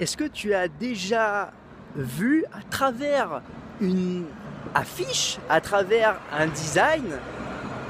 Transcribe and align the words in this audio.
Est-ce 0.00 0.16
que 0.16 0.28
tu 0.28 0.54
as 0.54 0.68
déjà 0.68 1.50
vu 1.96 2.44
à 2.52 2.62
travers 2.70 3.42
une 3.80 4.26
affiche, 4.72 5.38
à 5.48 5.60
travers 5.60 6.20
un 6.32 6.46
design, 6.46 7.02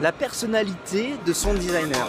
la 0.01 0.11
personnalité 0.11 1.17
de 1.27 1.33
son 1.35 1.53
designer? 1.53 2.09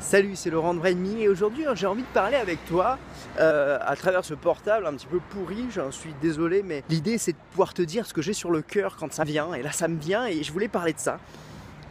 Salut, 0.00 0.34
c'est 0.34 0.48
Laurent 0.48 0.72
de 0.72 1.18
et 1.18 1.28
aujourd'hui 1.28 1.66
j'ai 1.74 1.86
envie 1.86 2.00
de 2.00 2.06
parler 2.14 2.36
avec 2.36 2.64
toi 2.64 2.98
euh, 3.38 3.78
à 3.82 3.94
travers 3.96 4.24
ce 4.24 4.32
portable 4.32 4.86
un 4.86 4.94
petit 4.94 5.06
peu 5.06 5.20
pourri, 5.28 5.66
j'en 5.70 5.90
suis 5.90 6.14
désolé 6.22 6.62
mais 6.62 6.82
l'idée 6.88 7.18
c'est 7.18 7.32
de 7.32 7.38
pouvoir 7.50 7.74
te 7.74 7.82
dire 7.82 8.06
ce 8.06 8.14
que 8.14 8.22
j'ai 8.22 8.32
sur 8.32 8.50
le 8.50 8.62
cœur 8.62 8.96
quand 8.96 9.12
ça 9.12 9.24
vient 9.24 9.52
et 9.52 9.62
là 9.62 9.72
ça 9.72 9.86
me 9.88 9.98
vient 9.98 10.24
et 10.24 10.42
je 10.42 10.50
voulais 10.50 10.68
parler 10.68 10.94
de 10.94 10.98
ça. 10.98 11.18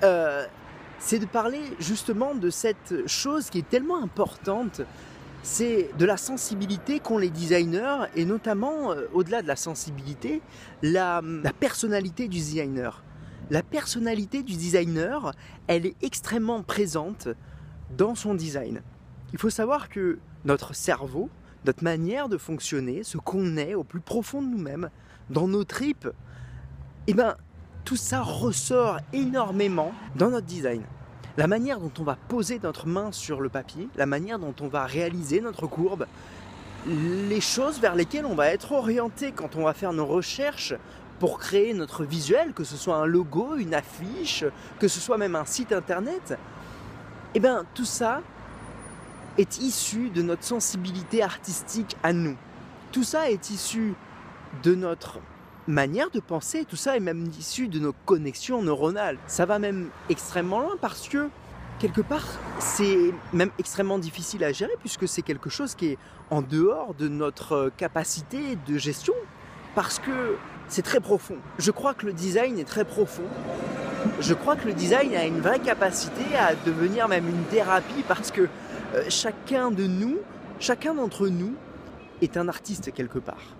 Euh, 0.03 0.45
c'est 0.99 1.19
de 1.19 1.25
parler 1.25 1.61
justement 1.79 2.35
de 2.35 2.49
cette 2.49 3.07
chose 3.07 3.49
qui 3.49 3.59
est 3.59 3.69
tellement 3.69 4.01
importante, 4.01 4.81
c'est 5.43 5.91
de 5.97 6.05
la 6.05 6.17
sensibilité 6.17 6.99
qu'ont 6.99 7.17
les 7.17 7.29
designers 7.29 8.05
et 8.15 8.25
notamment, 8.25 8.91
euh, 8.91 9.05
au-delà 9.13 9.41
de 9.41 9.47
la 9.47 9.55
sensibilité, 9.55 10.41
la, 10.81 11.21
la 11.23 11.53
personnalité 11.53 12.27
du 12.27 12.37
designer. 12.37 13.03
La 13.49 13.63
personnalité 13.63 14.43
du 14.43 14.55
designer, 14.55 15.33
elle 15.67 15.85
est 15.85 15.95
extrêmement 16.01 16.63
présente 16.63 17.29
dans 17.97 18.15
son 18.15 18.33
design. 18.33 18.81
Il 19.31 19.39
faut 19.39 19.49
savoir 19.49 19.89
que 19.89 20.19
notre 20.43 20.75
cerveau, 20.75 21.29
notre 21.65 21.83
manière 21.83 22.27
de 22.27 22.37
fonctionner, 22.37 23.03
ce 23.03 23.17
qu'on 23.17 23.55
est 23.57 23.73
au 23.73 23.83
plus 23.83 24.01
profond 24.01 24.41
de 24.41 24.47
nous-mêmes, 24.47 24.89
dans 25.29 25.47
nos 25.47 25.63
tripes, 25.63 26.09
eh 27.07 27.13
ben, 27.13 27.35
tout 27.87 27.95
ça 27.95 28.21
ressort 28.21 28.99
énormément 29.13 29.93
dans 30.17 30.29
notre 30.29 30.45
design. 30.45 30.83
La 31.37 31.47
manière 31.47 31.79
dont 31.79 31.91
on 31.99 32.03
va 32.03 32.17
poser 32.27 32.59
notre 32.61 32.85
main 32.85 33.13
sur 33.13 33.39
le 33.39 33.47
papier, 33.47 33.87
la 33.95 34.05
manière 34.05 34.39
dont 34.39 34.53
on 34.59 34.67
va 34.67 34.85
réaliser 34.85 35.39
notre 35.39 35.67
courbe, 35.67 36.05
les 36.85 37.39
choses 37.39 37.79
vers 37.79 37.95
lesquelles 37.95 38.25
on 38.25 38.35
va 38.35 38.49
être 38.49 38.73
orienté 38.73 39.31
quand 39.31 39.55
on 39.55 39.63
va 39.63 39.73
faire 39.73 39.93
nos 39.93 40.05
recherches 40.05 40.73
pour 41.19 41.39
créer 41.39 41.73
notre 41.73 42.03
visuel, 42.03 42.51
que 42.51 42.65
ce 42.65 42.75
soit 42.75 42.97
un 42.97 43.05
logo, 43.05 43.55
une 43.55 43.73
affiche, 43.73 44.43
que 44.79 44.89
ce 44.89 44.99
soit 44.99 45.17
même 45.17 45.37
un 45.37 45.45
site 45.45 45.71
internet, 45.71 46.37
eh 47.35 47.39
bien 47.39 47.63
tout 47.73 47.85
ça 47.85 48.19
est 49.37 49.59
issu 49.59 50.09
de 50.09 50.21
notre 50.23 50.43
sensibilité 50.43 51.23
artistique 51.23 51.95
à 52.03 52.11
nous. 52.11 52.35
Tout 52.91 53.05
ça 53.05 53.31
est 53.31 53.49
issu 53.49 53.93
de 54.61 54.75
notre 54.75 55.21
manière 55.67 56.09
de 56.09 56.19
penser, 56.19 56.65
tout 56.65 56.75
ça 56.75 56.95
est 56.95 57.01
même 57.01 57.29
issu 57.37 57.67
de 57.67 57.79
nos 57.79 57.93
connexions 58.05 58.61
neuronales. 58.61 59.17
Ça 59.27 59.45
va 59.45 59.59
même 59.59 59.89
extrêmement 60.09 60.59
loin 60.59 60.75
parce 60.79 61.07
que 61.07 61.29
quelque 61.79 62.01
part 62.01 62.25
c'est 62.59 63.13
même 63.33 63.51
extrêmement 63.59 63.99
difficile 63.99 64.43
à 64.43 64.51
gérer 64.51 64.73
puisque 64.79 65.07
c'est 65.07 65.21
quelque 65.21 65.49
chose 65.49 65.75
qui 65.75 65.87
est 65.89 65.97
en 66.31 66.41
dehors 66.41 66.93
de 66.95 67.07
notre 67.07 67.71
capacité 67.77 68.57
de 68.67 68.77
gestion 68.77 69.13
parce 69.75 69.99
que 69.99 70.37
c'est 70.69 70.81
très 70.81 70.99
profond. 70.99 71.37
Je 71.59 71.71
crois 71.71 71.93
que 71.93 72.05
le 72.05 72.13
design 72.13 72.57
est 72.57 72.67
très 72.67 72.85
profond. 72.85 73.23
Je 74.19 74.33
crois 74.33 74.55
que 74.55 74.67
le 74.67 74.73
design 74.73 75.13
a 75.15 75.25
une 75.25 75.39
vraie 75.39 75.59
capacité 75.59 76.23
à 76.37 76.55
devenir 76.55 77.07
même 77.07 77.27
une 77.27 77.43
thérapie 77.45 78.03
parce 78.07 78.31
que 78.31 78.47
euh, 78.95 79.03
chacun 79.09 79.69
de 79.69 79.85
nous, 79.85 80.17
chacun 80.59 80.93
d'entre 80.93 81.27
nous 81.27 81.53
est 82.21 82.37
un 82.37 82.47
artiste 82.47 82.93
quelque 82.93 83.19
part. 83.19 83.55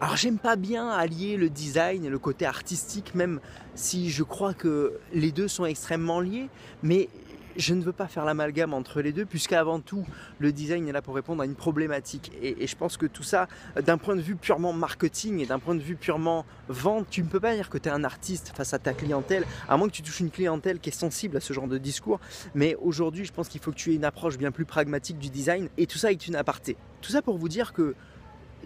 Alors 0.00 0.16
j'aime 0.16 0.38
pas 0.38 0.56
bien 0.56 0.88
allier 0.90 1.36
le 1.36 1.48
design 1.48 2.04
et 2.04 2.10
le 2.10 2.18
côté 2.18 2.44
artistique, 2.44 3.14
même 3.14 3.40
si 3.74 4.10
je 4.10 4.22
crois 4.22 4.52
que 4.52 4.98
les 5.12 5.30
deux 5.30 5.48
sont 5.48 5.64
extrêmement 5.64 6.20
liés, 6.20 6.48
mais 6.82 7.08
je 7.56 7.74
ne 7.74 7.82
veux 7.82 7.92
pas 7.92 8.08
faire 8.08 8.24
l'amalgame 8.24 8.74
entre 8.74 9.00
les 9.00 9.12
deux, 9.12 9.24
puisqu'avant 9.24 9.78
tout, 9.78 10.04
le 10.40 10.52
design 10.52 10.88
est 10.88 10.92
là 10.92 11.00
pour 11.00 11.14
répondre 11.14 11.42
à 11.42 11.46
une 11.46 11.54
problématique. 11.54 12.32
Et, 12.42 12.66
je 12.66 12.76
pense 12.76 12.96
que 12.96 13.06
tout 13.06 13.22
ça, 13.22 13.46
d'un 13.80 13.96
point 13.96 14.16
de 14.16 14.20
vue 14.20 14.34
purement 14.34 14.72
marketing 14.72 15.38
et 15.38 15.46
d'un 15.46 15.60
point 15.60 15.76
de 15.76 15.80
vue 15.80 15.94
purement 15.94 16.44
vente, 16.68 17.06
tu 17.08 17.22
ne 17.22 17.28
peux 17.28 17.40
pas 17.40 17.54
dire 17.54 17.70
que 17.70 17.78
tu 17.78 17.88
es 17.88 17.92
un 17.92 18.02
artiste 18.02 18.52
face 18.56 18.74
à 18.74 18.80
ta 18.80 18.92
clientèle, 18.92 19.44
à 19.68 19.76
moins 19.76 19.88
que 19.88 19.94
tu 19.94 20.02
touches 20.02 20.20
une 20.20 20.30
clientèle 20.30 20.80
qui 20.80 20.90
est 20.90 20.92
sensible 20.92 21.36
à 21.36 21.40
ce 21.40 21.52
genre 21.52 21.68
de 21.68 21.78
discours. 21.78 22.20
Mais 22.54 22.76
aujourd'hui, 22.82 23.24
je 23.24 23.32
pense 23.32 23.48
qu'il 23.48 23.60
faut 23.60 23.70
que 23.70 23.76
tu 23.76 23.92
aies 23.92 23.96
une 23.96 24.04
approche 24.04 24.38
bien 24.38 24.50
plus 24.50 24.64
pragmatique 24.64 25.18
du 25.18 25.30
design, 25.30 25.68
et 25.78 25.86
tout 25.86 25.98
ça 25.98 26.10
est 26.10 26.26
une 26.26 26.36
aparté. 26.36 26.76
Tout 27.00 27.12
ça 27.12 27.22
pour 27.22 27.38
vous 27.38 27.48
dire 27.48 27.72
que 27.72 27.94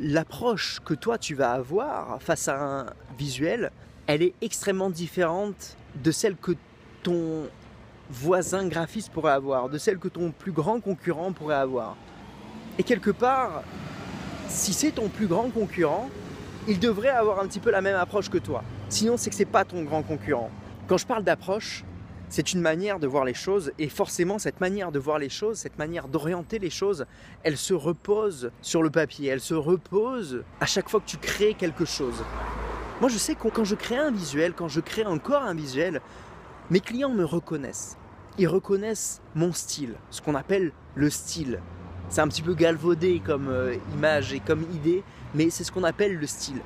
l'approche 0.00 0.80
que 0.84 0.94
toi 0.94 1.18
tu 1.18 1.34
vas 1.34 1.52
avoir 1.52 2.20
face 2.22 2.48
à 2.48 2.60
un 2.60 2.86
visuel, 3.18 3.70
elle 4.06 4.22
est 4.22 4.34
extrêmement 4.40 4.90
différente 4.90 5.76
de 5.96 6.10
celle 6.10 6.36
que 6.36 6.52
ton 7.02 7.48
voisin 8.10 8.66
graphiste 8.66 9.10
pourrait 9.12 9.32
avoir, 9.32 9.68
de 9.68 9.78
celle 9.78 9.98
que 9.98 10.08
ton 10.08 10.30
plus 10.30 10.52
grand 10.52 10.80
concurrent 10.80 11.32
pourrait 11.32 11.56
avoir. 11.56 11.96
Et 12.78 12.82
quelque 12.82 13.10
part, 13.10 13.62
si 14.48 14.72
c'est 14.72 14.92
ton 14.92 15.08
plus 15.08 15.26
grand 15.26 15.50
concurrent, 15.50 16.08
il 16.66 16.78
devrait 16.78 17.08
avoir 17.08 17.40
un 17.40 17.46
petit 17.46 17.60
peu 17.60 17.70
la 17.70 17.80
même 17.80 17.96
approche 17.96 18.30
que 18.30 18.38
toi. 18.38 18.62
Sinon, 18.88 19.16
c'est 19.16 19.30
que 19.30 19.36
c'est 19.36 19.44
pas 19.44 19.64
ton 19.64 19.82
grand 19.82 20.02
concurrent. 20.02 20.50
Quand 20.86 20.96
je 20.96 21.06
parle 21.06 21.24
d'approche, 21.24 21.84
c'est 22.30 22.52
une 22.52 22.60
manière 22.60 22.98
de 22.98 23.06
voir 23.06 23.24
les 23.24 23.34
choses 23.34 23.72
et 23.78 23.88
forcément 23.88 24.38
cette 24.38 24.60
manière 24.60 24.92
de 24.92 24.98
voir 24.98 25.18
les 25.18 25.30
choses, 25.30 25.58
cette 25.58 25.78
manière 25.78 26.08
d'orienter 26.08 26.58
les 26.58 26.70
choses, 26.70 27.06
elle 27.42 27.56
se 27.56 27.72
repose 27.74 28.50
sur 28.60 28.82
le 28.82 28.90
papier, 28.90 29.28
elle 29.28 29.40
se 29.40 29.54
repose 29.54 30.44
à 30.60 30.66
chaque 30.66 30.88
fois 30.88 31.00
que 31.00 31.06
tu 31.06 31.16
crées 31.16 31.54
quelque 31.54 31.84
chose. 31.84 32.22
Moi 33.00 33.08
je 33.08 33.16
sais 33.16 33.34
que 33.34 33.48
quand 33.48 33.64
je 33.64 33.74
crée 33.74 33.96
un 33.96 34.10
visuel, 34.10 34.52
quand 34.52 34.68
je 34.68 34.80
crée 34.80 35.06
encore 35.06 35.42
un 35.42 35.54
visuel, 35.54 36.02
mes 36.70 36.80
clients 36.80 37.14
me 37.14 37.24
reconnaissent. 37.24 37.96
Ils 38.36 38.48
reconnaissent 38.48 39.22
mon 39.34 39.52
style, 39.52 39.94
ce 40.10 40.20
qu'on 40.20 40.34
appelle 40.34 40.72
le 40.94 41.08
style. 41.08 41.60
C'est 42.10 42.20
un 42.20 42.28
petit 42.28 42.42
peu 42.42 42.54
galvaudé 42.54 43.20
comme 43.24 43.48
euh, 43.48 43.74
image 43.94 44.32
et 44.32 44.40
comme 44.40 44.62
idée, 44.74 45.02
mais 45.34 45.50
c'est 45.50 45.64
ce 45.64 45.72
qu'on 45.72 45.84
appelle 45.84 46.16
le 46.16 46.26
style. 46.26 46.60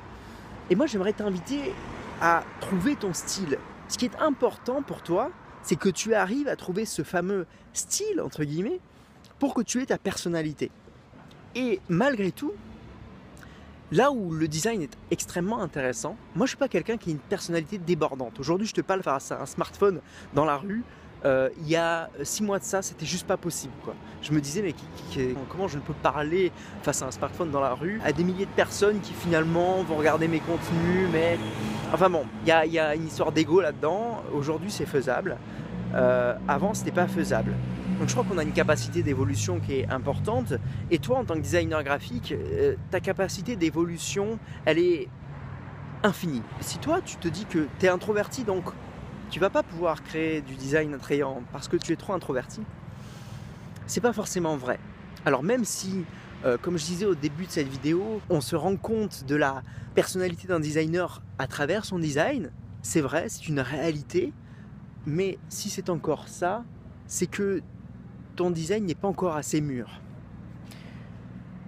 Et 0.69 0.75
moi 0.75 0.87
j'aimerais 0.87 1.13
t'inviter 1.13 1.73
à 2.21 2.43
trouver 2.59 2.95
ton 2.95 3.13
style. 3.13 3.57
Ce 3.87 3.97
qui 3.97 4.05
est 4.05 4.15
important 4.19 4.81
pour 4.81 5.01
toi, 5.01 5.29
c'est 5.63 5.75
que 5.75 5.89
tu 5.89 6.13
arrives 6.13 6.47
à 6.47 6.55
trouver 6.55 6.85
ce 6.85 7.01
fameux 7.03 7.47
style, 7.73 8.21
entre 8.21 8.43
guillemets, 8.43 8.79
pour 9.39 9.53
que 9.53 9.61
tu 9.61 9.81
aies 9.81 9.87
ta 9.87 9.97
personnalité. 9.97 10.69
Et 11.55 11.79
malgré 11.89 12.31
tout, 12.31 12.53
là 13.91 14.11
où 14.11 14.31
le 14.31 14.47
design 14.47 14.81
est 14.81 14.97
extrêmement 15.11 15.61
intéressant, 15.61 16.17
moi 16.35 16.45
je 16.45 16.51
suis 16.51 16.57
pas 16.57 16.67
quelqu'un 16.67 16.97
qui 16.97 17.09
a 17.09 17.13
une 17.13 17.19
personnalité 17.19 17.77
débordante. 17.77 18.39
Aujourd'hui, 18.39 18.67
je 18.67 18.73
te 18.73 18.81
parle 18.81 19.03
face 19.03 19.31
à 19.31 19.41
un 19.41 19.45
smartphone 19.45 20.01
dans 20.33 20.45
la 20.45 20.57
rue. 20.57 20.83
Euh, 21.25 21.49
il 21.61 21.69
y 21.69 21.75
a 21.75 22.09
six 22.23 22.43
mois 22.43 22.59
de 22.59 22.63
ça, 22.63 22.81
c'était 22.81 23.05
juste 23.05 23.25
pas 23.25 23.37
possible. 23.37 23.73
Je 24.21 24.31
me 24.33 24.41
disais, 24.41 24.61
mais 24.61 24.75
comment 25.49 25.67
je 25.67 25.77
ne 25.77 25.81
peux 25.81 25.93
parler 25.93 26.51
face 26.81 27.01
à 27.01 27.07
un 27.07 27.11
smartphone 27.11 27.49
dans 27.49 27.61
la 27.61 27.73
rue 27.73 28.01
à 28.03 28.11
des 28.11 28.23
milliers 28.23 28.45
de 28.45 28.51
personnes 28.51 28.99
qui 28.99 29.13
finalement 29.13 29.83
vont 29.83 29.95
regarder 29.95 30.27
mes 30.27 30.39
contenus, 30.39 31.07
mais 31.11 31.37
Enfin 31.93 32.09
bon, 32.09 32.25
il 32.41 32.47
y 32.47 32.79
a, 32.79 32.95
une 32.95 33.05
histoire 33.05 33.31
d'ego 33.31 33.61
là-dedans. 33.61 34.23
Aujourd'hui, 34.33 34.71
c'est 34.71 34.87
faisable. 34.87 35.37
Euh, 35.93 36.35
avant, 36.47 36.73
c'était 36.73 36.91
pas 36.91 37.07
faisable. 37.07 37.53
Donc 37.99 38.09
je 38.09 38.15
crois 38.15 38.25
qu'on 38.27 38.39
a 38.39 38.43
une 38.43 38.51
capacité 38.51 39.03
d'évolution 39.03 39.59
qui 39.59 39.73
est 39.75 39.89
importante. 39.91 40.53
Et 40.89 40.97
toi, 40.97 41.19
en 41.19 41.23
tant 41.23 41.35
que 41.35 41.41
designer 41.41 41.83
graphique, 41.83 42.31
euh, 42.33 42.75
ta 42.89 42.99
capacité 42.99 43.55
d'évolution, 43.55 44.39
elle 44.65 44.79
est 44.79 45.07
infinie. 46.01 46.41
Si 46.61 46.79
toi, 46.79 46.99
tu 46.99 47.17
te 47.17 47.27
dis 47.27 47.45
que 47.45 47.67
tu 47.77 47.85
es 47.85 47.89
introverti, 47.89 48.43
donc 48.43 48.63
tu 49.33 49.39
vas 49.39 49.49
pas 49.49 49.63
pouvoir 49.63 50.03
créer 50.03 50.41
du 50.41 50.53
design 50.53 50.93
attrayant 50.93 51.41
parce 51.51 51.67
que 51.67 51.75
tu 51.75 51.91
es 51.91 51.95
trop 51.95 52.13
introverti, 52.13 52.61
c'est 53.87 53.99
pas 53.99 54.13
forcément 54.13 54.57
vrai. 54.57 54.79
Alors 55.25 55.41
même 55.41 55.65
si 55.65 56.05
euh, 56.45 56.55
comme 56.61 56.77
je 56.77 56.85
disais 56.85 57.07
au 57.07 57.15
début 57.15 57.47
de 57.47 57.49
cette 57.49 57.67
vidéo, 57.67 58.21
on 58.29 58.41
se 58.41 58.55
rend 58.55 58.75
compte 58.75 59.25
de 59.25 59.35
la 59.35 59.63
personnalité 59.95 60.47
d'un 60.47 60.59
designer 60.59 61.23
à 61.39 61.47
travers 61.47 61.83
son 61.83 61.97
design. 61.97 62.51
C'est 62.83 63.01
vrai, 63.01 63.25
c'est 63.27 63.47
une 63.47 63.59
réalité. 63.59 64.33
Mais 65.07 65.39
si 65.49 65.71
c'est 65.71 65.89
encore 65.89 66.27
ça, 66.27 66.63
c'est 67.07 67.25
que 67.25 67.63
ton 68.35 68.51
design 68.51 68.85
n'est 68.85 68.93
pas 68.93 69.07
encore 69.07 69.35
assez 69.35 69.61
mûr. 69.61 69.99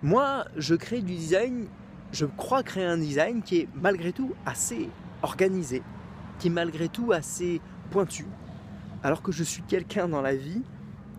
Moi, 0.04 0.46
je 0.56 0.76
crée 0.76 1.02
du 1.02 1.16
design, 1.16 1.66
je 2.12 2.28
crois 2.28 2.62
créer 2.62 2.86
un 2.86 3.00
design 3.00 3.42
qui 3.42 3.62
est 3.62 3.70
malgré 3.74 4.12
tout 4.12 4.34
assez 4.46 4.88
organisé, 5.24 5.82
qui 6.40 6.48
est 6.48 6.52
malgré 6.52 6.90
tout 6.90 7.12
assez 7.12 7.62
pointu, 7.92 8.26
alors 9.04 9.22
que 9.22 9.32
je 9.32 9.44
suis 9.44 9.62
quelqu'un 9.64 10.08
dans 10.08 10.22
la 10.22 10.36
vie 10.36 10.64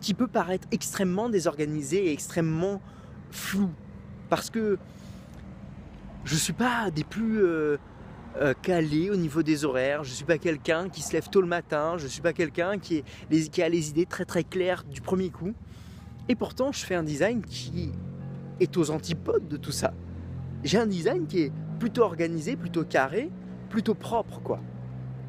qui 0.01 0.15
peut 0.15 0.27
paraître 0.27 0.69
extrêmement 0.73 1.29
désorganisé 1.29 2.07
et 2.07 2.13
extrêmement 2.13 2.81
flou. 3.31 3.71
Parce 4.29 4.51
que 4.51 4.79
je 6.25 6.35
ne 6.35 6.39
suis 6.39 6.53
pas 6.53 6.91
des 6.91 7.05
plus 7.05 7.43
euh, 7.43 7.77
euh, 8.39 8.53
calés 8.61 9.11
au 9.11 9.17
niveau 9.17 9.43
des 9.43 9.65
horaires, 9.65 10.05
je 10.05 10.11
ne 10.11 10.15
suis 10.15 10.25
pas 10.25 10.39
quelqu'un 10.39 10.89
qui 10.89 11.03
se 11.03 11.13
lève 11.13 11.29
tôt 11.29 11.41
le 11.41 11.47
matin, 11.47 11.95
je 11.97 12.05
ne 12.05 12.09
suis 12.09 12.21
pas 12.21 12.33
quelqu'un 12.33 12.79
qui, 12.79 13.05
qui 13.31 13.63
a 13.63 13.69
les 13.69 13.91
idées 13.91 14.07
très 14.07 14.25
très 14.25 14.45
claires 14.45 14.85
du 14.85 15.01
premier 15.01 15.31
coup. 15.31 15.55
Et 16.29 16.35
pourtant, 16.35 16.73
je 16.73 16.85
fais 16.85 16.97
un 16.97 17.05
design 17.05 17.43
qui 17.43 17.93
est 18.61 18.77
aux 18.77 18.91
antipodes 18.91 19.49
de 19.49 19.57
tout 19.57 19.71
ça. 19.71 19.95
J'ai 20.65 20.79
un 20.79 20.87
design 20.87 21.27
qui 21.27 21.43
est 21.43 21.53
plutôt 21.79 22.03
organisé, 22.03 22.57
plutôt 22.57 22.85
carré, 22.85 23.31
plutôt 23.69 23.95
propre, 23.95 24.41
quoi. 24.41 24.61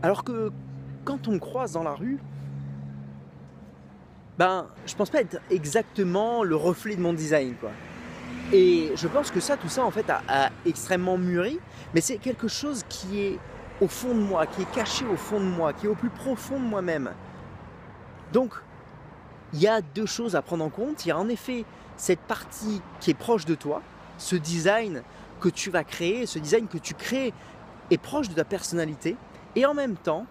Alors 0.03 0.23
que 0.23 0.51
quand 1.05 1.27
on 1.27 1.31
me 1.31 1.39
croise 1.39 1.73
dans 1.73 1.83
la 1.83 1.93
rue, 1.93 2.19
ben, 4.37 4.67
je 4.85 4.95
pense 4.95 5.09
pas 5.09 5.21
être 5.21 5.39
exactement 5.49 6.43
le 6.43 6.55
reflet 6.55 6.95
de 6.95 7.01
mon 7.01 7.13
design, 7.13 7.55
quoi. 7.55 7.71
Et 8.53 8.91
je 8.95 9.07
pense 9.07 9.31
que 9.31 9.39
ça, 9.39 9.57
tout 9.57 9.67
ça, 9.67 9.83
en 9.83 9.91
fait, 9.91 10.05
a, 10.09 10.49
extrêmement 10.65 11.17
mûri, 11.17 11.59
mais 11.93 12.01
c'est 12.01 12.17
quelque 12.17 12.47
chose 12.47 12.83
qui 12.87 13.19
est 13.19 13.39
au 13.81 13.87
fond 13.87 14.13
de 14.13 14.21
moi, 14.21 14.45
qui 14.45 14.61
est 14.61 14.71
caché 14.71 15.05
au 15.05 15.17
fond 15.17 15.39
de 15.39 15.45
moi, 15.45 15.73
qui 15.73 15.85
est 15.85 15.89
au 15.89 15.95
plus 15.95 16.09
profond 16.09 16.59
de 16.59 16.65
moi-même. 16.65 17.11
Donc, 18.31 18.53
il 19.53 19.59
y 19.59 19.67
a 19.67 19.81
deux 19.81 20.05
choses 20.05 20.35
à 20.35 20.41
prendre 20.41 20.63
en 20.63 20.69
compte. 20.69 21.05
Il 21.05 21.09
y 21.09 21.11
a 21.11 21.17
en 21.17 21.29
effet 21.29 21.65
cette 21.97 22.19
partie 22.19 22.81
qui 22.99 23.11
est 23.11 23.15
proche 23.15 23.45
de 23.45 23.55
toi, 23.55 23.81
ce 24.17 24.35
design 24.35 25.01
que 25.41 25.49
tu 25.49 25.69
vas 25.69 25.83
créer, 25.83 26.25
ce 26.25 26.39
design 26.39 26.67
que 26.67 26.77
tu 26.77 26.93
crées 26.93 27.33
est 27.91 27.97
proche 27.97 28.29
de 28.29 28.33
ta 28.33 28.43
personnalité, 28.43 29.15
et 29.57 29.65
en 29.65 29.73
même 29.73 29.95
temps, 29.95 30.27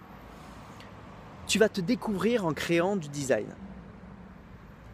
tu 1.47 1.59
vas 1.59 1.67
te 1.67 1.81
découvrir 1.81 2.45
en 2.45 2.53
créant 2.53 2.95
du 2.95 3.09
design. 3.09 3.47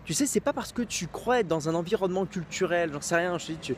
Tu 0.05 0.15
sais, 0.15 0.25
c'est 0.25 0.39
pas 0.39 0.53
parce 0.53 0.71
que 0.71 0.81
tu 0.81 1.05
crois 1.05 1.41
être 1.41 1.47
dans 1.47 1.69
un 1.69 1.75
environnement 1.75 2.25
culturel, 2.25 2.91
j'en 2.91 2.99
sais 2.99 3.15
rien, 3.15 3.37
je 3.37 3.45
sais, 3.45 3.75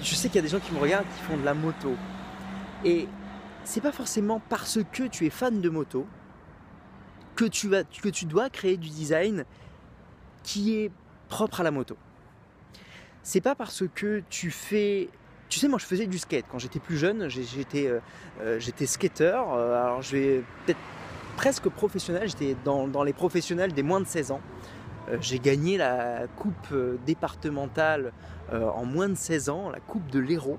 je 0.00 0.14
sais 0.14 0.28
qu'il 0.28 0.36
y 0.36 0.38
a 0.38 0.42
des 0.42 0.48
gens 0.48 0.58
qui 0.58 0.72
me 0.72 0.78
regardent 0.78 1.04
qui 1.14 1.22
font 1.24 1.36
de 1.36 1.44
la 1.44 1.52
moto. 1.52 1.94
Et 2.82 3.06
c'est 3.64 3.82
pas 3.82 3.92
forcément 3.92 4.40
parce 4.48 4.78
que 4.90 5.02
tu 5.02 5.26
es 5.26 5.30
fan 5.30 5.60
de 5.60 5.68
moto 5.68 6.06
que 7.36 7.44
tu, 7.44 7.68
vas, 7.68 7.84
que 7.84 8.08
tu 8.08 8.24
dois 8.24 8.48
créer 8.48 8.78
du 8.78 8.88
design 8.88 9.44
qui 10.42 10.78
est 10.78 10.90
propre 11.28 11.60
à 11.60 11.62
la 11.62 11.70
moto. 11.70 11.98
C'est 13.22 13.42
pas 13.42 13.54
parce 13.54 13.84
que 13.94 14.22
tu 14.30 14.50
fais. 14.50 15.10
Tu 15.54 15.60
sais, 15.60 15.68
moi 15.68 15.78
je 15.78 15.86
faisais 15.86 16.08
du 16.08 16.18
skate 16.18 16.46
quand 16.50 16.58
j'étais 16.58 16.80
plus 16.80 16.96
jeune, 16.96 17.28
j'étais 17.28 17.86
euh, 17.86 18.00
euh, 18.40 18.58
j'étais 18.58 18.86
skater, 18.86 19.40
euh, 19.52 19.84
alors 19.84 20.02
je 20.02 20.16
vais 20.16 20.42
peut-être 20.66 20.80
presque 21.36 21.68
professionnel, 21.68 22.28
j'étais 22.28 22.56
dans, 22.64 22.88
dans, 22.88 23.04
les 23.04 23.12
professionnels 23.12 23.72
des 23.72 23.84
moins 23.84 24.00
de 24.00 24.06
16 24.06 24.32
ans. 24.32 24.40
J'ai 25.20 25.38
gagné 25.38 25.78
la 25.78 26.26
coupe 26.34 26.74
départementale 27.06 28.12
en 28.50 28.84
moins 28.84 29.08
de 29.08 29.14
16 29.14 29.48
ans, 29.48 29.70
la 29.70 29.78
coupe 29.78 30.10
de 30.10 30.18
l'Hérault. 30.18 30.58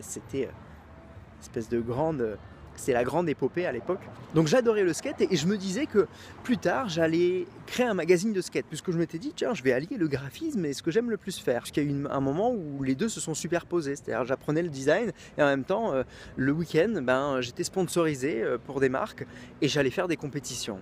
C'était 0.00 0.44
une 0.44 1.40
espèce 1.42 1.68
de 1.68 1.78
grande 1.78 2.38
c'est 2.78 2.92
la 2.92 3.04
grande 3.04 3.28
épopée 3.28 3.66
à 3.66 3.72
l'époque. 3.72 4.00
Donc 4.34 4.46
j'adorais 4.46 4.84
le 4.84 4.92
skate 4.92 5.20
et 5.20 5.36
je 5.36 5.46
me 5.46 5.56
disais 5.56 5.86
que 5.86 6.06
plus 6.42 6.58
tard 6.58 6.88
j'allais 6.88 7.46
créer 7.66 7.86
un 7.86 7.94
magazine 7.94 8.32
de 8.32 8.40
skate 8.40 8.66
puisque 8.66 8.90
je 8.90 8.98
m'étais 8.98 9.18
dit 9.18 9.32
tiens 9.34 9.52
je 9.54 9.62
vais 9.62 9.72
allier 9.72 9.96
le 9.96 10.08
graphisme 10.08 10.64
et 10.64 10.72
ce 10.72 10.82
que 10.82 10.90
j'aime 10.90 11.10
le 11.10 11.16
plus 11.16 11.38
faire. 11.38 11.62
Parce 11.62 11.76
y 11.76 11.80
a 11.80 11.82
eu 11.82 12.06
un 12.08 12.20
moment 12.20 12.52
où 12.52 12.82
les 12.82 12.94
deux 12.94 13.08
se 13.08 13.20
sont 13.20 13.34
superposés, 13.34 13.96
c'est-à-dire 13.96 14.24
j'apprenais 14.24 14.62
le 14.62 14.68
design 14.68 15.12
et 15.36 15.42
en 15.42 15.46
même 15.46 15.64
temps 15.64 15.92
euh, 15.92 16.04
le 16.36 16.52
week-end 16.52 17.00
ben, 17.02 17.40
j'étais 17.40 17.64
sponsorisé 17.64 18.42
euh, 18.42 18.58
pour 18.58 18.80
des 18.80 18.88
marques 18.88 19.26
et 19.60 19.68
j'allais 19.68 19.90
faire 19.90 20.08
des 20.08 20.16
compétitions. 20.16 20.78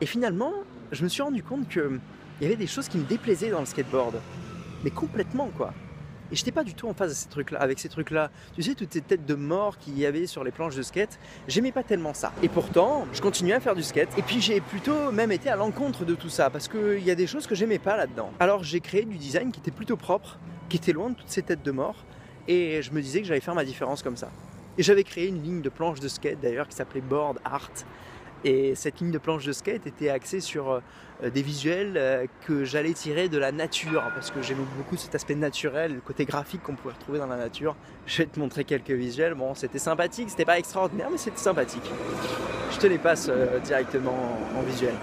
Et 0.00 0.06
finalement 0.06 0.52
je 0.92 1.02
me 1.04 1.08
suis 1.08 1.22
rendu 1.22 1.42
compte 1.42 1.68
qu'il 1.68 2.00
y 2.40 2.44
avait 2.44 2.56
des 2.56 2.66
choses 2.66 2.88
qui 2.88 2.98
me 2.98 3.04
déplaisaient 3.04 3.50
dans 3.50 3.60
le 3.60 3.66
skateboard. 3.66 4.16
Mais 4.84 4.90
complètement 4.90 5.50
quoi. 5.56 5.72
Et 6.32 6.34
j'étais 6.34 6.50
pas 6.50 6.64
du 6.64 6.72
tout 6.72 6.88
en 6.88 6.94
phase 6.94 7.14
ces 7.14 7.28
trucs 7.28 7.52
-là, 7.52 7.58
avec 7.58 7.78
ces 7.78 7.90
trucs-là. 7.90 8.30
Tu 8.54 8.62
sais, 8.62 8.74
toutes 8.74 8.94
ces 8.94 9.02
têtes 9.02 9.26
de 9.26 9.34
mort 9.34 9.76
qu'il 9.76 9.98
y 9.98 10.06
avait 10.06 10.26
sur 10.26 10.42
les 10.42 10.50
planches 10.50 10.74
de 10.74 10.82
skate, 10.82 11.18
j'aimais 11.46 11.72
pas 11.72 11.82
tellement 11.82 12.14
ça. 12.14 12.32
Et 12.42 12.48
pourtant, 12.48 13.06
je 13.12 13.20
continuais 13.20 13.52
à 13.52 13.60
faire 13.60 13.74
du 13.74 13.82
skate. 13.82 14.08
Et 14.16 14.22
puis 14.22 14.40
j'ai 14.40 14.62
plutôt 14.62 15.12
même 15.12 15.30
été 15.30 15.50
à 15.50 15.56
l'encontre 15.56 16.06
de 16.06 16.14
tout 16.14 16.30
ça, 16.30 16.48
parce 16.48 16.68
qu'il 16.68 17.04
y 17.04 17.10
a 17.10 17.14
des 17.14 17.26
choses 17.26 17.46
que 17.46 17.54
j'aimais 17.54 17.78
pas 17.78 17.98
là-dedans. 17.98 18.30
Alors 18.40 18.64
j'ai 18.64 18.80
créé 18.80 19.04
du 19.04 19.18
design 19.18 19.52
qui 19.52 19.60
était 19.60 19.70
plutôt 19.70 19.98
propre, 19.98 20.38
qui 20.70 20.78
était 20.78 20.92
loin 20.92 21.10
de 21.10 21.16
toutes 21.16 21.28
ces 21.28 21.42
têtes 21.42 21.62
de 21.62 21.70
mort. 21.70 22.02
Et 22.48 22.80
je 22.80 22.92
me 22.92 23.02
disais 23.02 23.20
que 23.20 23.26
j'allais 23.26 23.40
faire 23.40 23.54
ma 23.54 23.64
différence 23.64 24.02
comme 24.02 24.16
ça. 24.16 24.30
Et 24.78 24.82
j'avais 24.82 25.04
créé 25.04 25.26
une 25.28 25.42
ligne 25.42 25.60
de 25.60 25.68
planches 25.68 26.00
de 26.00 26.08
skate 26.08 26.40
d'ailleurs 26.40 26.66
qui 26.66 26.74
s'appelait 26.74 27.02
Board 27.02 27.40
Art. 27.44 27.70
Et 28.44 28.74
cette 28.74 29.00
ligne 29.00 29.12
de 29.12 29.18
planche 29.18 29.44
de 29.44 29.52
skate 29.52 29.86
était 29.86 30.08
axée 30.08 30.40
sur 30.40 30.72
euh, 31.22 31.30
des 31.30 31.42
visuels 31.42 31.94
euh, 31.96 32.26
que 32.46 32.64
j'allais 32.64 32.92
tirer 32.92 33.28
de 33.28 33.38
la 33.38 33.52
nature, 33.52 34.02
parce 34.14 34.32
que 34.32 34.42
j'aime 34.42 34.64
beaucoup 34.76 34.96
cet 34.96 35.14
aspect 35.14 35.36
naturel, 35.36 35.94
le 35.94 36.00
côté 36.00 36.24
graphique 36.24 36.62
qu'on 36.62 36.74
pouvait 36.74 36.94
retrouver 36.94 37.18
dans 37.18 37.26
la 37.26 37.36
nature. 37.36 37.76
Je 38.06 38.18
vais 38.18 38.26
te 38.26 38.40
montrer 38.40 38.64
quelques 38.64 38.90
visuels. 38.90 39.34
Bon, 39.34 39.54
c'était 39.54 39.78
sympathique, 39.78 40.30
c'était 40.30 40.44
pas 40.44 40.58
extraordinaire, 40.58 41.08
mais 41.10 41.18
c'était 41.18 41.38
sympathique. 41.38 41.88
Je 42.72 42.78
te 42.78 42.86
les 42.88 42.98
passe 42.98 43.28
euh, 43.30 43.60
directement 43.60 44.38
en 44.56 44.62
visuel. 44.62 44.94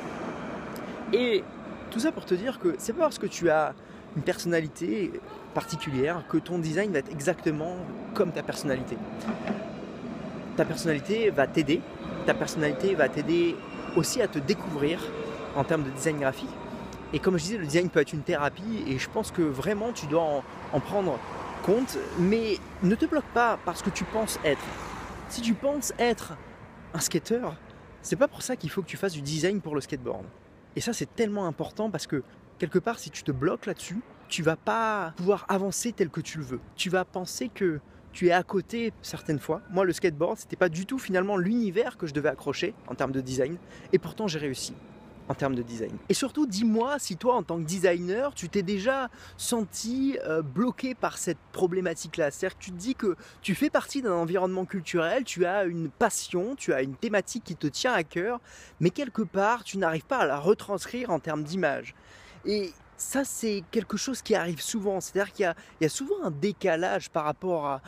Et 1.13 1.43
tout 1.91 1.99
ça 1.99 2.11
pour 2.11 2.25
te 2.25 2.35
dire 2.35 2.59
que 2.59 2.75
c'est 2.77 2.93
pas 2.93 3.03
parce 3.03 3.19
que 3.19 3.27
tu 3.27 3.49
as 3.49 3.73
une 4.17 4.23
personnalité 4.23 5.13
particulière 5.53 6.23
que 6.27 6.37
ton 6.37 6.59
design 6.59 6.91
va 6.91 6.99
être 6.99 7.11
exactement 7.11 7.77
comme 8.13 8.31
ta 8.31 8.43
personnalité. 8.43 8.97
Ta 10.57 10.65
personnalité 10.65 11.29
va 11.29 11.47
t'aider 11.47 11.81
ta 12.29 12.35
personnalité 12.35 12.93
va 12.93 13.09
t'aider 13.09 13.55
aussi 13.95 14.21
à 14.21 14.27
te 14.27 14.37
découvrir 14.37 14.99
en 15.55 15.63
termes 15.63 15.81
de 15.81 15.89
design 15.89 16.19
graphique. 16.19 16.51
Et 17.11 17.17
comme 17.17 17.39
je 17.39 17.43
disais, 17.43 17.57
le 17.57 17.65
design 17.65 17.89
peut 17.89 18.01
être 18.01 18.13
une 18.13 18.21
thérapie 18.21 18.83
et 18.85 18.99
je 18.99 19.09
pense 19.09 19.31
que 19.31 19.41
vraiment 19.41 19.93
tu 19.93 20.05
dois 20.05 20.43
en, 20.71 20.79
prendre 20.79 21.17
compte, 21.63 21.97
mais 22.19 22.59
ne 22.83 22.93
te 22.93 23.07
bloque 23.07 23.31
pas 23.33 23.57
parce 23.65 23.81
que 23.81 23.89
tu 23.89 24.03
penses 24.03 24.39
être. 24.45 24.61
Si 25.29 25.41
tu 25.41 25.55
penses 25.55 25.91
être 25.97 26.33
un 26.93 26.99
skater, 26.99 27.47
c'est 28.03 28.15
pas 28.15 28.27
pour 28.27 28.43
ça 28.43 28.55
qu'il 28.55 28.69
faut 28.69 28.83
que 28.83 28.87
tu 28.87 28.97
fasses 28.97 29.13
du 29.13 29.23
design 29.23 29.59
pour 29.59 29.73
le 29.73 29.81
skateboard. 29.81 30.25
Et 30.75 30.81
ça 30.81 30.93
c'est 30.93 31.11
tellement 31.15 31.47
important 31.47 31.89
parce 31.89 32.05
que 32.05 32.21
quelque 32.59 32.77
part 32.77 32.99
si 32.99 33.09
tu 33.09 33.23
te 33.23 33.31
bloques 33.31 33.65
là-dessus, 33.65 34.01
tu 34.27 34.43
vas 34.43 34.55
pas 34.55 35.13
pouvoir 35.17 35.47
avancer 35.49 35.93
tel 35.93 36.11
que 36.11 36.21
tu 36.21 36.37
le 36.37 36.43
veux. 36.43 36.59
Tu 36.75 36.91
vas 36.91 37.05
penser 37.05 37.49
que 37.49 37.79
tu 38.19 38.27
es 38.27 38.33
à 38.33 38.43
côté 38.43 38.91
certaines 39.01 39.39
fois. 39.39 39.61
Moi, 39.69 39.85
le 39.85 39.93
skateboard, 39.93 40.37
c'était 40.37 40.57
pas 40.57 40.67
du 40.67 40.85
tout 40.85 40.99
finalement 40.99 41.37
l'univers 41.37 41.97
que 41.97 42.05
je 42.05 42.13
devais 42.13 42.27
accrocher 42.27 42.73
en 42.89 42.93
termes 42.93 43.13
de 43.13 43.21
design, 43.21 43.55
et 43.93 43.97
pourtant 43.97 44.27
j'ai 44.27 44.39
réussi 44.39 44.73
en 45.29 45.35
termes 45.35 45.55
de 45.55 45.61
design. 45.61 45.95
Et 46.09 46.13
surtout, 46.13 46.45
dis-moi 46.45 46.99
si 46.99 47.15
toi, 47.15 47.35
en 47.35 47.43
tant 47.43 47.55
que 47.59 47.63
designer, 47.63 48.33
tu 48.33 48.49
t'es 48.49 48.61
déjà 48.61 49.09
senti 49.37 50.19
euh, 50.25 50.41
bloqué 50.41 50.95
par 50.95 51.17
cette 51.17 51.37
problématique-là. 51.53 52.29
C'est-à-dire 52.29 52.57
que 52.57 52.63
tu 52.65 52.71
te 52.71 52.75
dis 52.75 52.93
que 52.93 53.15
tu 53.41 53.55
fais 53.55 53.69
partie 53.69 54.01
d'un 54.01 54.11
environnement 54.11 54.65
culturel, 54.65 55.23
tu 55.23 55.45
as 55.45 55.63
une 55.63 55.87
passion, 55.89 56.57
tu 56.57 56.73
as 56.73 56.81
une 56.81 56.95
thématique 56.95 57.45
qui 57.45 57.55
te 57.55 57.67
tient 57.67 57.93
à 57.93 58.03
cœur, 58.03 58.41
mais 58.81 58.89
quelque 58.89 59.21
part, 59.21 59.63
tu 59.63 59.77
n'arrives 59.77 60.05
pas 60.05 60.17
à 60.17 60.25
la 60.25 60.39
retranscrire 60.39 61.09
en 61.09 61.19
termes 61.19 61.43
d'image. 61.45 61.95
Et 62.43 62.73
ça, 62.99 63.23
c'est 63.23 63.63
quelque 63.71 63.97
chose 63.97 64.21
qui 64.21 64.35
arrive 64.35 64.61
souvent. 64.61 64.99
C'est-à-dire 64.99 65.33
qu'il 65.33 65.53
y, 65.81 65.85
a 65.85 65.89
souvent 65.89 66.23
un 66.23 66.31
décalage 66.31 67.09
par 67.09 67.23
rapport 67.23 67.79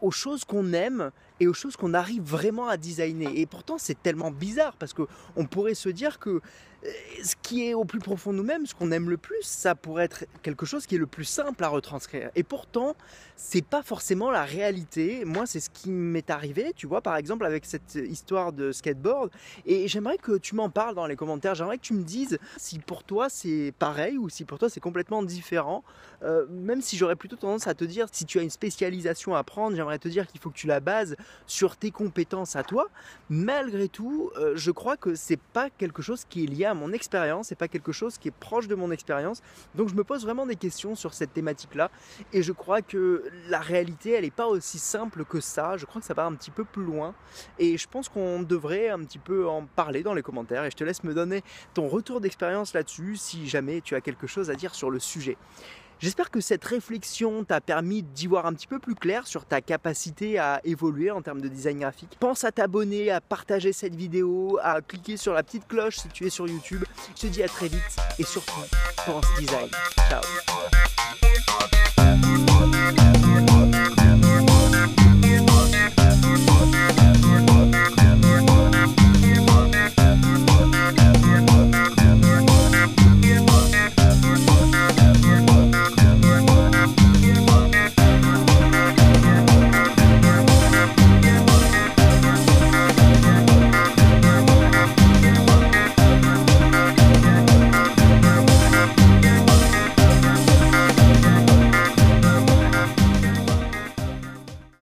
aux 0.00 0.10
choses 0.10 0.44
qu'on 0.44 0.72
aime 0.72 1.10
et 1.40 1.48
aux 1.48 1.54
choses 1.54 1.76
qu'on 1.76 1.94
arrive 1.94 2.22
vraiment 2.22 2.68
à 2.68 2.76
designer. 2.76 3.32
Et 3.34 3.46
pourtant, 3.46 3.78
c'est 3.78 4.00
tellement 4.00 4.30
bizarre 4.30 4.76
parce 4.76 4.92
qu'on 4.94 5.46
pourrait 5.46 5.74
se 5.74 5.88
dire 5.88 6.18
que 6.18 6.40
euh, 6.82 6.88
ce 7.22 7.34
qui 7.42 7.66
est 7.66 7.74
au 7.74 7.84
plus 7.84 7.98
profond 7.98 8.32
de 8.32 8.38
nous-mêmes, 8.38 8.64
ce 8.66 8.74
qu'on 8.74 8.90
aime 8.90 9.10
le 9.10 9.18
plus, 9.18 9.42
ça 9.42 9.74
pourrait 9.74 10.04
être 10.04 10.24
quelque 10.42 10.64
chose 10.64 10.86
qui 10.86 10.94
est 10.94 10.98
le 10.98 11.06
plus 11.06 11.24
simple 11.24 11.62
à 11.62 11.68
retranscrire. 11.68 12.30
Et 12.34 12.42
pourtant, 12.42 12.96
c'est 13.36 13.64
pas 13.64 13.82
forcément 13.82 14.30
la 14.30 14.44
réalité. 14.44 15.24
Moi, 15.24 15.46
c'est 15.46 15.60
ce 15.60 15.68
qui 15.68 15.90
m'est 15.90 16.30
arrivé, 16.30 16.72
tu 16.74 16.86
vois, 16.86 17.02
par 17.02 17.16
exemple, 17.16 17.44
avec 17.44 17.66
cette 17.66 17.96
histoire 17.96 18.52
de 18.52 18.72
skateboard. 18.72 19.30
Et 19.66 19.88
j'aimerais 19.88 20.16
que 20.16 20.38
tu 20.38 20.54
m'en 20.54 20.70
parles 20.70 20.94
dans 20.94 21.06
les 21.06 21.16
commentaires. 21.16 21.54
J'aimerais 21.54 21.76
que 21.76 21.82
tu 21.82 21.94
me 21.94 22.02
dises 22.02 22.38
si 22.56 22.78
pour 22.78 23.04
toi 23.04 23.28
c'est 23.28 23.72
pareil 23.78 24.16
ou 24.16 24.28
si 24.28 24.44
pour 24.44 24.58
toi 24.58 24.70
c'est 24.70 24.80
complètement 24.80 25.22
différent. 25.22 25.84
Euh, 26.22 26.46
même 26.50 26.80
si 26.80 26.96
j'aurais 26.96 27.16
plutôt 27.16 27.36
tendance 27.36 27.66
à 27.66 27.74
te 27.74 27.84
dire, 27.84 28.06
si 28.12 28.24
tu 28.24 28.38
as 28.38 28.42
une 28.42 28.50
spécialisation 28.50 29.34
à 29.34 29.42
prendre, 29.42 29.76
j'aimerais 29.76 29.98
te 29.98 30.08
dire 30.08 30.26
qu'il 30.26 30.40
faut 30.40 30.50
que 30.50 30.56
tu 30.56 30.66
la 30.66 30.80
bases 30.80 31.16
sur 31.46 31.76
tes 31.76 31.90
compétences 31.90 32.56
à 32.56 32.62
toi. 32.62 32.86
Malgré 33.28 33.88
tout, 33.88 34.30
euh, 34.36 34.52
je 34.56 34.70
crois 34.70 34.96
que 34.96 35.14
c'est 35.14 35.40
pas 35.40 35.70
quelque 35.70 36.02
chose 36.02 36.24
qui 36.28 36.44
est 36.44 36.46
lié 36.46 36.64
à 36.64 36.74
mon 36.74 36.92
expérience, 36.92 37.48
c'est 37.48 37.54
pas 37.54 37.68
quelque 37.68 37.92
chose 37.92 38.18
qui 38.18 38.28
est 38.28 38.34
proche 38.34 38.68
de 38.68 38.74
mon 38.74 38.90
expérience. 38.90 39.42
Donc 39.74 39.88
je 39.88 39.94
me 39.94 40.04
pose 40.04 40.24
vraiment 40.24 40.46
des 40.46 40.56
questions 40.56 40.94
sur 40.94 41.14
cette 41.14 41.32
thématique-là. 41.32 41.90
Et 42.32 42.42
je 42.42 42.52
crois 42.52 42.82
que 42.82 43.24
la 43.48 43.60
réalité, 43.60 44.12
elle 44.12 44.24
n'est 44.24 44.30
pas 44.30 44.46
aussi 44.46 44.78
simple 44.78 45.24
que 45.24 45.40
ça. 45.40 45.76
Je 45.76 45.86
crois 45.86 46.00
que 46.00 46.06
ça 46.06 46.14
va 46.14 46.24
un 46.24 46.34
petit 46.34 46.50
peu 46.50 46.64
plus 46.64 46.84
loin. 46.84 47.14
Et 47.58 47.78
je 47.78 47.88
pense 47.88 48.08
qu'on 48.08 48.42
devrait 48.42 48.88
un 48.88 49.00
petit 49.00 49.18
peu 49.18 49.48
en 49.48 49.66
parler 49.66 50.02
dans 50.02 50.14
les 50.14 50.22
commentaires. 50.22 50.64
Et 50.64 50.70
je 50.70 50.76
te 50.76 50.84
laisse 50.84 51.04
me 51.04 51.14
donner 51.14 51.42
ton 51.74 51.88
retour 51.88 52.20
d'expérience 52.20 52.74
là-dessus 52.74 53.16
si 53.16 53.48
jamais 53.48 53.80
tu 53.80 53.94
as 53.94 54.00
quelque 54.00 54.26
chose 54.26 54.50
à 54.50 54.54
dire 54.54 54.74
sur 54.74 54.90
le 54.90 54.98
sujet. 54.98 55.36
J'espère 56.00 56.30
que 56.30 56.40
cette 56.40 56.64
réflexion 56.64 57.44
t'a 57.44 57.60
permis 57.60 58.02
d'y 58.02 58.26
voir 58.26 58.46
un 58.46 58.54
petit 58.54 58.66
peu 58.66 58.78
plus 58.78 58.94
clair 58.94 59.26
sur 59.26 59.44
ta 59.44 59.60
capacité 59.60 60.38
à 60.38 60.62
évoluer 60.64 61.10
en 61.10 61.20
termes 61.20 61.42
de 61.42 61.48
design 61.48 61.80
graphique. 61.80 62.16
Pense 62.18 62.42
à 62.44 62.52
t'abonner, 62.52 63.10
à 63.10 63.20
partager 63.20 63.74
cette 63.74 63.94
vidéo, 63.94 64.58
à 64.62 64.80
cliquer 64.80 65.18
sur 65.18 65.34
la 65.34 65.42
petite 65.42 65.68
cloche 65.68 65.98
si 65.98 66.08
tu 66.08 66.24
es 66.24 66.30
sur 66.30 66.48
YouTube. 66.48 66.84
Je 67.14 67.20
te 67.20 67.26
dis 67.26 67.42
à 67.42 67.48
très 67.48 67.68
vite 67.68 67.96
et 68.18 68.24
surtout, 68.24 68.62
pense 69.04 69.26
design. 69.38 69.68
Ciao 70.08 70.22